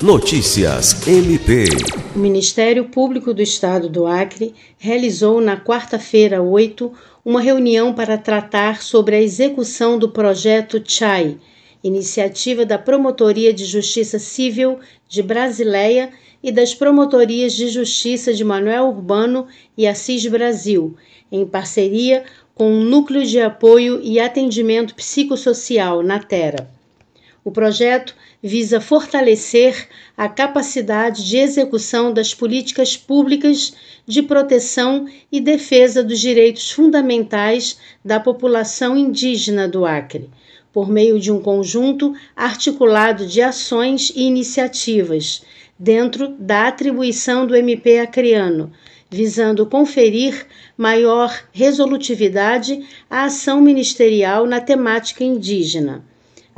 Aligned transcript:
Notícias 0.00 1.08
MP. 1.08 1.64
O 2.14 2.20
Ministério 2.20 2.84
Público 2.84 3.34
do 3.34 3.42
Estado 3.42 3.88
do 3.88 4.06
Acre 4.06 4.54
realizou 4.78 5.40
na 5.40 5.56
quarta-feira, 5.56 6.40
8, 6.40 6.92
uma 7.24 7.40
reunião 7.40 7.92
para 7.92 8.16
tratar 8.16 8.80
sobre 8.80 9.16
a 9.16 9.20
execução 9.20 9.98
do 9.98 10.08
projeto 10.08 10.78
CHAI, 10.78 11.38
iniciativa 11.82 12.64
da 12.64 12.78
Promotoria 12.78 13.52
de 13.52 13.64
Justiça 13.64 14.20
Civil 14.20 14.78
de 15.08 15.20
Brasileia 15.20 16.10
e 16.40 16.52
das 16.52 16.72
Promotorias 16.72 17.54
de 17.54 17.66
Justiça 17.66 18.32
de 18.32 18.44
Manuel 18.44 18.84
Urbano 18.84 19.48
e 19.76 19.84
Assis 19.84 20.24
Brasil, 20.26 20.94
em 21.30 21.44
parceria 21.44 22.22
com 22.54 22.72
o 22.72 22.84
Núcleo 22.84 23.26
de 23.26 23.40
Apoio 23.40 24.00
e 24.00 24.20
Atendimento 24.20 24.94
Psicossocial, 24.94 26.04
NATERA. 26.04 26.77
O 27.44 27.50
projeto 27.50 28.14
visa 28.42 28.80
fortalecer 28.80 29.88
a 30.16 30.28
capacidade 30.28 31.24
de 31.24 31.36
execução 31.36 32.12
das 32.12 32.34
políticas 32.34 32.96
públicas 32.96 33.74
de 34.06 34.22
proteção 34.22 35.06
e 35.30 35.40
defesa 35.40 36.02
dos 36.02 36.18
direitos 36.18 36.70
fundamentais 36.70 37.78
da 38.04 38.18
população 38.18 38.96
indígena 38.96 39.68
do 39.68 39.86
Acre, 39.86 40.28
por 40.72 40.88
meio 40.88 41.18
de 41.20 41.30
um 41.30 41.40
conjunto 41.40 42.14
articulado 42.34 43.26
de 43.26 43.40
ações 43.40 44.10
e 44.14 44.22
iniciativas 44.22 45.42
dentro 45.78 46.28
da 46.38 46.66
atribuição 46.66 47.46
do 47.46 47.54
MP 47.54 48.00
acreano, 48.00 48.72
visando 49.08 49.64
conferir 49.64 50.46
maior 50.76 51.32
resolutividade 51.52 52.84
à 53.08 53.24
ação 53.24 53.60
ministerial 53.60 54.44
na 54.44 54.60
temática 54.60 55.22
indígena. 55.22 56.04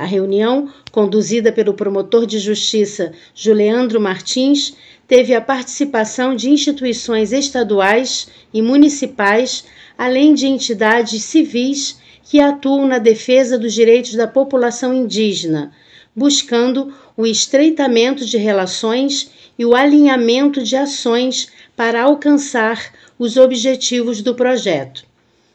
A 0.00 0.06
reunião, 0.06 0.72
conduzida 0.90 1.52
pelo 1.52 1.74
promotor 1.74 2.24
de 2.24 2.38
justiça 2.38 3.12
Juliandro 3.34 4.00
Martins, 4.00 4.74
teve 5.06 5.34
a 5.34 5.42
participação 5.42 6.34
de 6.34 6.48
instituições 6.48 7.32
estaduais 7.32 8.26
e 8.50 8.62
municipais, 8.62 9.62
além 9.98 10.32
de 10.32 10.46
entidades 10.46 11.22
civis 11.24 11.98
que 12.24 12.40
atuam 12.40 12.88
na 12.88 12.96
defesa 12.96 13.58
dos 13.58 13.74
direitos 13.74 14.14
da 14.14 14.26
população 14.26 14.94
indígena, 14.94 15.70
buscando 16.16 16.94
o 17.14 17.26
estreitamento 17.26 18.24
de 18.24 18.38
relações 18.38 19.30
e 19.58 19.66
o 19.66 19.76
alinhamento 19.76 20.62
de 20.62 20.76
ações 20.76 21.48
para 21.76 22.04
alcançar 22.04 22.90
os 23.18 23.36
objetivos 23.36 24.22
do 24.22 24.34
projeto. 24.34 25.09